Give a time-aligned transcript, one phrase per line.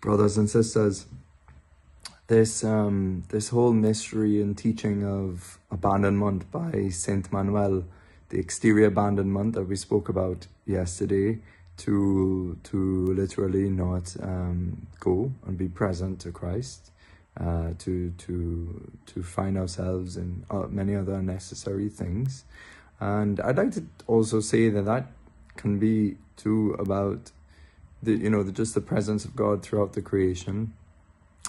[0.00, 1.06] brothers and sisters,
[2.28, 7.84] this um, this whole mystery and teaching of abandonment by Saint Manuel,
[8.28, 11.38] the exterior abandonment that we spoke about yesterday,
[11.78, 16.90] to to literally not um, go and be present to Christ,
[17.40, 22.44] uh, to to to find ourselves in uh, many other unnecessary things,
[23.00, 25.06] and I'd like to also say that that
[25.56, 27.32] can be too about
[28.02, 30.72] the you know the, just the presence of God throughout the creation,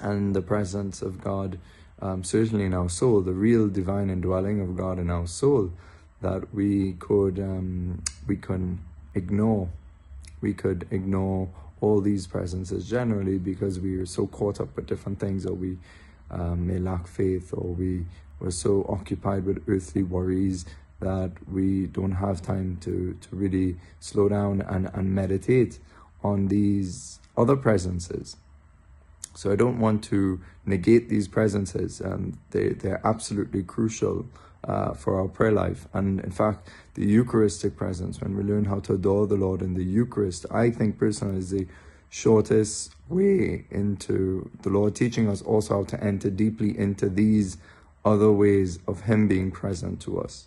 [0.00, 1.58] and the presence of God
[2.00, 5.72] um, certainly in our soul, the real divine indwelling of God in our soul,
[6.20, 8.80] that we could um, we can
[9.14, 9.68] ignore,
[10.40, 11.48] we could ignore
[11.80, 15.78] all these presences generally because we are so caught up with different things, or we
[16.30, 18.04] um, may lack faith, or we
[18.40, 20.64] were so occupied with earthly worries
[21.00, 25.78] that we don't have time to to really slow down and, and meditate
[26.24, 28.36] on these other presences.
[29.34, 32.00] So I don't want to negate these presences.
[32.00, 34.26] Um, they, they're absolutely crucial
[34.66, 35.86] uh, for our prayer life.
[35.92, 39.74] And in fact, the Eucharistic presence, when we learn how to adore the Lord in
[39.74, 41.66] the Eucharist, I think personally is the
[42.08, 47.58] shortest way into the Lord, teaching us also how to enter deeply into these
[48.04, 50.46] other ways of Him being present to us.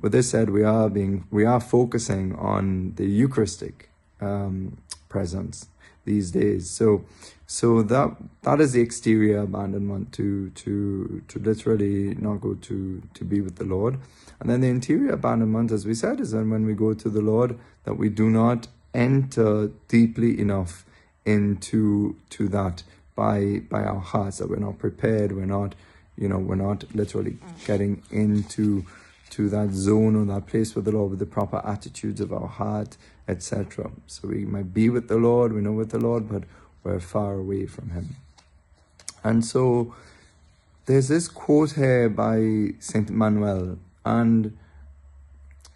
[0.00, 5.68] With this said, we are being we are focusing on the Eucharistic um, presence
[6.04, 6.70] these days.
[6.70, 7.04] So,
[7.46, 13.24] so that that is the exterior abandonment to to to literally not go to to
[13.24, 13.98] be with the Lord,
[14.40, 17.22] and then the interior abandonment, as we said, is then when we go to the
[17.22, 20.84] Lord that we do not enter deeply enough
[21.24, 22.82] into to that
[23.14, 25.74] by by our hearts that we're not prepared, we're not
[26.16, 28.84] you know we're not literally getting into
[29.30, 32.48] to that zone or that place with the Lord with the proper attitudes of our
[32.48, 33.90] heart, etc.
[34.06, 36.44] So we might be with the Lord, we know with the Lord, but
[36.82, 38.16] we're far away from Him.
[39.22, 39.94] And so
[40.86, 44.56] there's this quote here by Saint Manuel, and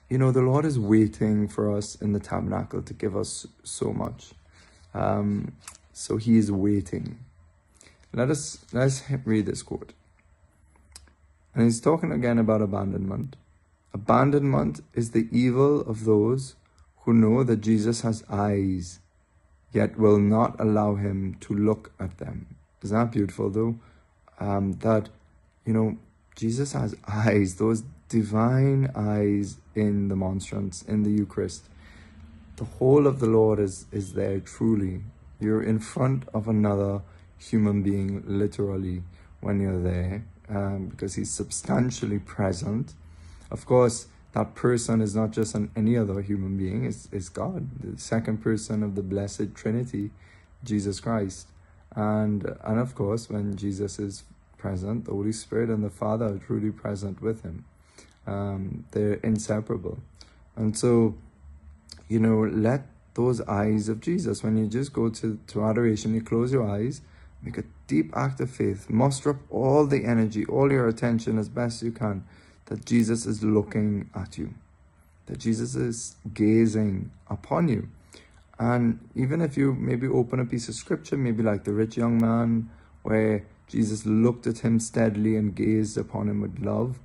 [0.09, 3.95] you know, the Lord is waiting for us in the tabernacle to give us so
[3.95, 4.33] much.
[4.93, 5.53] Um,
[5.95, 7.19] so He is waiting.
[8.13, 9.95] Let us let's read this quote.
[11.55, 13.37] And he's talking again about abandonment.
[13.93, 16.57] Abandonment is the evil of those
[17.01, 19.01] who know that Jesus has eyes,
[19.73, 22.57] yet will not allow him to look at them.
[22.83, 23.77] Isn't that beautiful, though?
[24.41, 25.11] Um, that,
[25.67, 25.99] you know,
[26.37, 31.69] Jesus has eyes, those divine eyes in the monstrance, in the Eucharist.
[32.57, 35.03] The whole of the Lord is, is there truly.
[35.41, 37.03] You're in front of another
[37.39, 39.03] human being, literally,
[39.41, 40.25] when you're there,
[40.55, 42.95] um, because he's substantially present
[43.53, 47.69] of course, that person is not just an, any other human being, it's, it's God,
[47.81, 50.11] the second person of the Blessed Trinity,
[50.65, 51.49] Jesus Christ.
[51.95, 54.25] And, and of course, when Jesus is
[54.57, 57.67] present, the Holy Spirit and the Father are truly present with him.
[58.27, 59.99] Um, they're inseparable.
[60.57, 61.15] And so,
[62.09, 66.23] you know, let those eyes of Jesus, when you just go to, to adoration, you
[66.23, 67.03] close your eyes,
[67.43, 71.49] make a deep act of faith, muster up all the energy, all your attention as
[71.49, 72.25] best you can
[72.67, 74.55] that Jesus is looking at you,
[75.27, 77.89] that Jesus is gazing upon you.
[78.59, 82.19] And even if you maybe open a piece of scripture, maybe like the rich young
[82.19, 82.71] man,
[83.03, 87.01] where Jesus looked at him steadily and gazed upon him with love,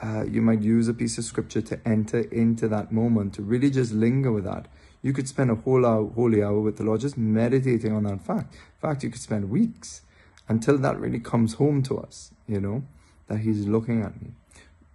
[0.00, 3.70] uh, you might use a piece of scripture to enter into that moment, to really
[3.70, 4.66] just linger with that.
[5.02, 8.20] You could spend a whole hour, holy hour with the Lord just meditating on that
[8.24, 8.54] fact.
[8.54, 10.02] In fact, you could spend weeks
[10.48, 12.84] until that really comes home to us, you know,
[13.26, 14.30] that He's looking at me.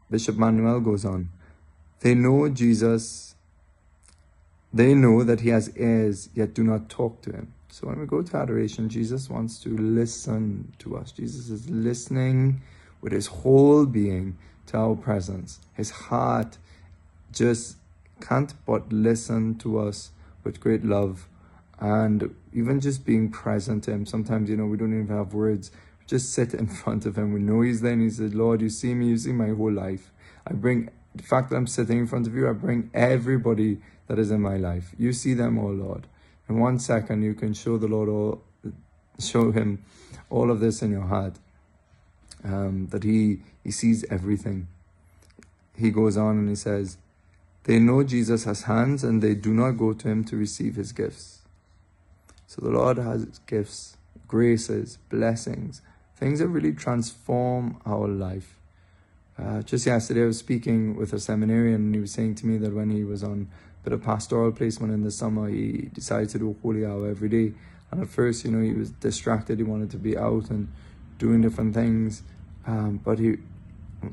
[0.10, 1.30] Bishop Manuel goes on.
[2.00, 3.36] They know Jesus,
[4.74, 7.54] they know that he has ears, yet do not talk to him.
[7.70, 11.12] So when we go to adoration, Jesus wants to listen to us.
[11.12, 12.62] Jesus is listening
[13.02, 15.60] with his whole being to our presence.
[15.74, 16.58] His heart
[17.32, 17.78] just
[18.28, 20.12] can't but listen to us
[20.44, 21.28] with great love
[21.80, 24.06] and even just being present to him.
[24.06, 27.34] Sometimes, you know, we don't even have words we just sit in front of him.
[27.34, 29.72] We know he's there and he said, Lord, you see me, you see my whole
[29.72, 30.12] life.
[30.46, 34.20] I bring the fact that I'm sitting in front of you, I bring everybody that
[34.20, 34.94] is in my life.
[34.98, 36.08] You see them all, Lord.
[36.50, 38.42] In one second, you can show the Lord all,
[39.20, 39.84] show him
[40.30, 41.40] all of this in your heart.
[42.44, 44.68] Um, that he, he sees everything.
[45.76, 46.98] He goes on and he says,
[47.68, 50.94] They know Jesus has hands and they do not go to him to receive his
[50.94, 51.40] gifts.
[52.48, 55.82] So the Lord has gifts, graces, blessings,
[56.16, 58.56] things that really transform our life.
[59.38, 62.58] Uh, just yesterday, I was speaking with a seminarian, and he was saying to me
[62.58, 63.50] that when he was on
[63.82, 67.10] a bit of pastoral placement in the summer, he decided to do a holy hour
[67.10, 67.52] every day.
[67.92, 69.58] And at first, you know, he was distracted.
[69.58, 70.72] He wanted to be out and
[71.20, 72.24] doing different things.
[72.66, 73.40] Um, but he,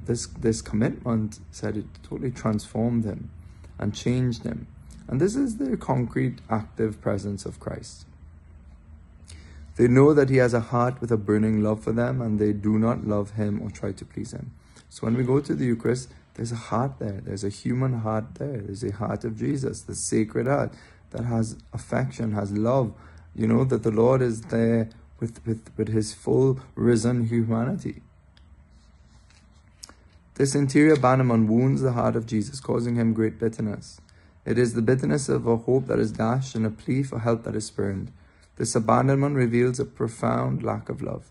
[0.07, 3.31] this this commitment said it totally transformed him
[3.79, 4.67] and changed him.
[5.09, 8.07] And this is the concrete, active presence of Christ.
[9.77, 12.53] They know that he has a heart with a burning love for them, and they
[12.53, 14.53] do not love him or try to please him.
[14.89, 17.21] So when we go to the Eucharist, there's a heart there.
[17.25, 18.59] There's a human heart there.
[18.59, 20.73] There's a heart of Jesus, the sacred heart
[21.11, 22.93] that has affection, has love.
[23.35, 28.03] You know that the Lord is there with, with, with his full risen humanity.
[30.37, 34.01] This interior abandonment wounds the heart of Jesus, causing him great bitterness.
[34.45, 37.45] It is the bitterness of a hope that is dashed and a plea for help
[37.45, 38.11] that is spurned.
[38.57, 41.31] This abandonment reveals a profound lack of love.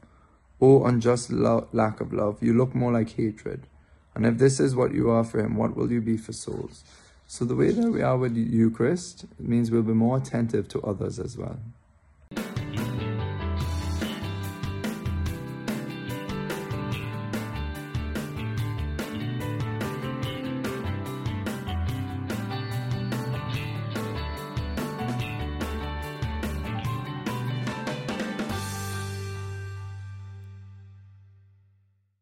[0.62, 3.68] Oh, unjust lo- lack of love, you look more like hatred.
[4.16, 6.86] And if this is what you are for him, what will you be for souls?
[7.28, 11.20] So the way that we are with Eucharist means we'll be more attentive to others
[11.20, 11.60] as well.